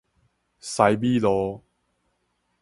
[0.59, 1.61] 西米露